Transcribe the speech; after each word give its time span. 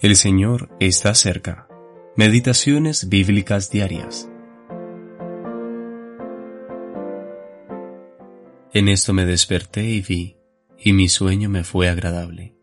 El 0.00 0.16
Señor 0.16 0.70
está 0.80 1.14
cerca. 1.14 1.68
Meditaciones 2.16 3.10
bíblicas 3.10 3.70
diarias. 3.70 4.30
En 8.72 8.88
esto 8.88 9.12
me 9.12 9.26
desperté 9.26 9.84
y 9.84 10.00
vi, 10.00 10.38
y 10.78 10.94
mi 10.94 11.10
sueño 11.10 11.50
me 11.50 11.64
fue 11.64 11.90
agradable. 11.90 12.54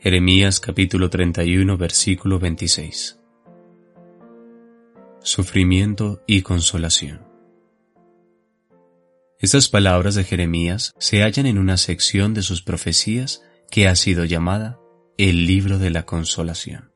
Jeremías 0.00 0.60
capítulo 0.60 1.08
31 1.08 1.78
versículo 1.78 2.38
26. 2.38 3.20
Sufrimiento 5.22 6.22
y 6.26 6.42
consolación. 6.42 7.22
Estas 9.38 9.70
palabras 9.70 10.14
de 10.14 10.24
Jeremías 10.24 10.92
se 10.98 11.22
hallan 11.22 11.46
en 11.46 11.56
una 11.56 11.78
sección 11.78 12.34
de 12.34 12.42
sus 12.42 12.60
profecías 12.60 13.42
que 13.70 13.88
ha 13.88 13.96
sido 13.96 14.26
llamada 14.26 14.78
el 15.18 15.46
libro 15.46 15.78
de 15.78 15.88
la 15.88 16.04
consolación. 16.04 16.92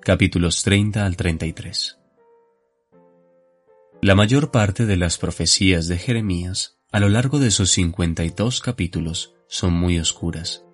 Capítulos 0.00 0.64
30 0.64 1.06
al 1.06 1.16
33. 1.16 1.96
La 4.02 4.16
mayor 4.16 4.50
parte 4.50 4.86
de 4.86 4.96
las 4.96 5.18
profecías 5.18 5.86
de 5.86 5.98
Jeremías 5.98 6.80
a 6.90 6.98
lo 6.98 7.08
largo 7.08 7.38
de 7.38 7.52
sus 7.52 7.70
52 7.70 8.60
capítulos 8.60 9.36
son 9.46 9.72
muy 9.72 10.00
oscuras, 10.00 10.64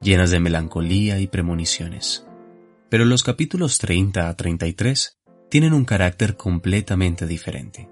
llenas 0.00 0.30
de 0.30 0.38
melancolía 0.38 1.18
y 1.18 1.26
premoniciones. 1.26 2.24
Pero 2.88 3.04
los 3.04 3.24
capítulos 3.24 3.78
30 3.78 4.28
a 4.28 4.36
33 4.36 5.18
tienen 5.50 5.72
un 5.72 5.84
carácter 5.84 6.36
completamente 6.36 7.26
diferente. 7.26 7.88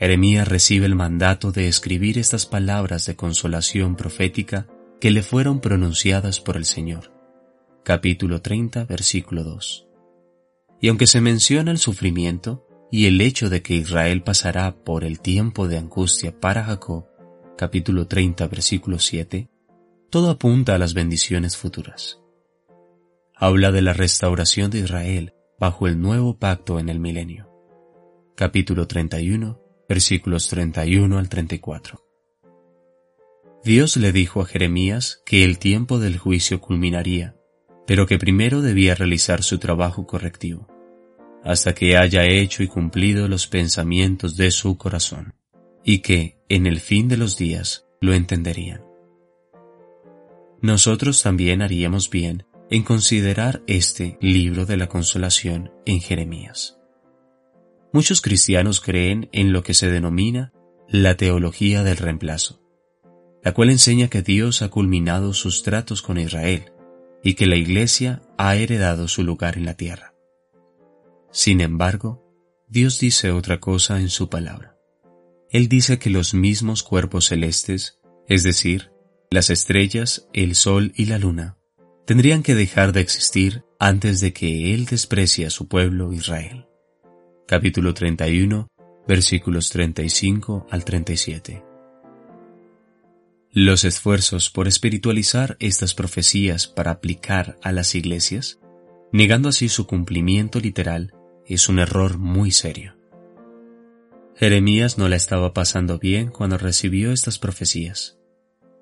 Jeremías 0.00 0.48
recibe 0.48 0.86
el 0.86 0.96
mandato 0.96 1.52
de 1.52 1.68
escribir 1.68 2.18
estas 2.18 2.44
palabras 2.44 3.06
de 3.06 3.14
consolación 3.14 3.94
profética 3.94 4.66
que 5.04 5.10
le 5.10 5.22
fueron 5.22 5.60
pronunciadas 5.60 6.40
por 6.40 6.56
el 6.56 6.64
Señor. 6.64 7.12
Capítulo 7.82 8.40
30, 8.40 8.86
versículo 8.86 9.44
2. 9.44 9.86
Y 10.80 10.88
aunque 10.88 11.06
se 11.06 11.20
menciona 11.20 11.72
el 11.72 11.76
sufrimiento 11.76 12.66
y 12.90 13.04
el 13.04 13.20
hecho 13.20 13.50
de 13.50 13.60
que 13.60 13.74
Israel 13.74 14.22
pasará 14.22 14.82
por 14.82 15.04
el 15.04 15.20
tiempo 15.20 15.68
de 15.68 15.76
angustia 15.76 16.40
para 16.40 16.64
Jacob, 16.64 17.04
capítulo 17.58 18.06
30, 18.06 18.46
versículo 18.46 18.98
7, 18.98 19.50
todo 20.08 20.30
apunta 20.30 20.74
a 20.74 20.78
las 20.78 20.94
bendiciones 20.94 21.58
futuras. 21.58 22.22
Habla 23.36 23.72
de 23.72 23.82
la 23.82 23.92
restauración 23.92 24.70
de 24.70 24.78
Israel 24.78 25.34
bajo 25.60 25.86
el 25.86 26.00
nuevo 26.00 26.38
pacto 26.38 26.78
en 26.78 26.88
el 26.88 26.98
milenio. 26.98 27.50
Capítulo 28.36 28.86
31, 28.86 29.60
versículos 29.86 30.48
31 30.48 31.18
al 31.18 31.28
34. 31.28 32.03
Dios 33.64 33.96
le 33.96 34.12
dijo 34.12 34.42
a 34.42 34.44
Jeremías 34.44 35.22
que 35.24 35.42
el 35.42 35.58
tiempo 35.58 35.98
del 35.98 36.18
juicio 36.18 36.60
culminaría, 36.60 37.34
pero 37.86 38.06
que 38.06 38.18
primero 38.18 38.60
debía 38.60 38.94
realizar 38.94 39.42
su 39.42 39.58
trabajo 39.58 40.06
correctivo, 40.06 40.68
hasta 41.42 41.74
que 41.74 41.96
haya 41.96 42.26
hecho 42.26 42.62
y 42.62 42.68
cumplido 42.68 43.26
los 43.26 43.46
pensamientos 43.46 44.36
de 44.36 44.50
su 44.50 44.76
corazón, 44.76 45.34
y 45.82 46.00
que, 46.00 46.36
en 46.50 46.66
el 46.66 46.78
fin 46.78 47.08
de 47.08 47.16
los 47.16 47.38
días, 47.38 47.86
lo 48.02 48.12
entenderían. 48.12 48.82
Nosotros 50.60 51.22
también 51.22 51.62
haríamos 51.62 52.10
bien 52.10 52.44
en 52.68 52.82
considerar 52.82 53.62
este 53.66 54.18
libro 54.20 54.66
de 54.66 54.76
la 54.76 54.88
consolación 54.88 55.72
en 55.86 56.00
Jeremías. 56.00 56.78
Muchos 57.94 58.20
cristianos 58.20 58.82
creen 58.82 59.30
en 59.32 59.54
lo 59.54 59.62
que 59.62 59.72
se 59.72 59.90
denomina 59.90 60.52
la 60.86 61.16
teología 61.16 61.82
del 61.82 61.96
reemplazo, 61.96 62.63
la 63.44 63.52
cual 63.52 63.70
enseña 63.70 64.08
que 64.08 64.22
Dios 64.22 64.62
ha 64.62 64.70
culminado 64.70 65.34
sus 65.34 65.62
tratos 65.62 66.02
con 66.02 66.18
Israel 66.18 66.72
y 67.22 67.34
que 67.34 67.46
la 67.46 67.56
Iglesia 67.56 68.22
ha 68.38 68.56
heredado 68.56 69.06
su 69.06 69.22
lugar 69.22 69.56
en 69.56 69.66
la 69.66 69.74
tierra. 69.74 70.14
Sin 71.30 71.60
embargo, 71.60 72.22
Dios 72.68 72.98
dice 72.98 73.30
otra 73.30 73.60
cosa 73.60 74.00
en 74.00 74.08
su 74.08 74.28
palabra. 74.28 74.76
Él 75.50 75.68
dice 75.68 75.98
que 75.98 76.10
los 76.10 76.34
mismos 76.34 76.82
cuerpos 76.82 77.26
celestes, 77.26 78.00
es 78.26 78.42
decir, 78.42 78.90
las 79.30 79.50
estrellas, 79.50 80.26
el 80.32 80.54
sol 80.54 80.92
y 80.96 81.06
la 81.06 81.18
luna, 81.18 81.56
tendrían 82.06 82.42
que 82.42 82.54
dejar 82.54 82.92
de 82.92 83.00
existir 83.00 83.64
antes 83.78 84.20
de 84.20 84.32
que 84.32 84.74
Él 84.74 84.86
desprecie 84.86 85.46
a 85.46 85.50
su 85.50 85.68
pueblo 85.68 86.12
Israel 86.12 86.66
capítulo 87.46 87.92
31, 87.92 88.68
versículos 89.06 89.68
35 89.70 90.66
al 90.70 90.84
37. 90.84 91.73
Los 93.56 93.84
esfuerzos 93.84 94.50
por 94.50 94.66
espiritualizar 94.66 95.56
estas 95.60 95.94
profecías 95.94 96.66
para 96.66 96.90
aplicar 96.90 97.56
a 97.62 97.70
las 97.70 97.94
iglesias, 97.94 98.58
negando 99.12 99.48
así 99.48 99.68
su 99.68 99.86
cumplimiento 99.86 100.58
literal, 100.58 101.14
es 101.46 101.68
un 101.68 101.78
error 101.78 102.18
muy 102.18 102.50
serio. 102.50 102.96
Jeremías 104.34 104.98
no 104.98 105.08
la 105.08 105.14
estaba 105.14 105.54
pasando 105.54 106.00
bien 106.00 106.30
cuando 106.30 106.58
recibió 106.58 107.12
estas 107.12 107.38
profecías. 107.38 108.18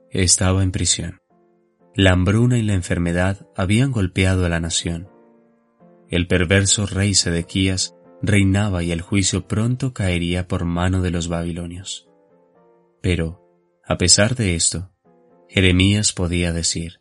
Estaba 0.08 0.62
en 0.62 0.72
prisión. 0.72 1.20
La 1.94 2.12
hambruna 2.12 2.56
y 2.56 2.62
la 2.62 2.72
enfermedad 2.72 3.46
habían 3.54 3.92
golpeado 3.92 4.46
a 4.46 4.48
la 4.48 4.60
nación. 4.60 5.10
El 6.08 6.26
perverso 6.26 6.86
rey 6.86 7.12
Sedequías 7.12 7.94
reinaba 8.22 8.82
y 8.82 8.90
el 8.90 9.02
juicio 9.02 9.46
pronto 9.46 9.92
caería 9.92 10.48
por 10.48 10.64
mano 10.64 11.02
de 11.02 11.10
los 11.10 11.28
babilonios. 11.28 12.08
Pero, 13.02 13.41
a 13.84 13.98
pesar 13.98 14.34
de 14.34 14.54
esto, 14.54 14.90
Jeremías 15.48 16.12
podía 16.12 16.52
decir, 16.52 17.00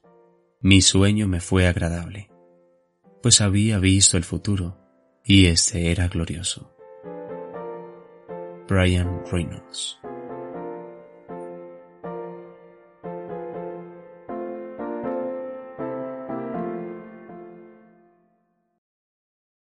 mi 0.60 0.82
sueño 0.82 1.28
me 1.28 1.40
fue 1.40 1.68
agradable, 1.68 2.30
pues 3.22 3.42
había 3.42 3.80
visto 3.80 4.18
el 4.18 4.24
futuro 4.24 4.78
y 5.24 5.48
este 5.48 5.92
era 5.92 6.08
glorioso. 6.08 6.76
Brian 8.68 9.24
Reynolds 9.32 10.00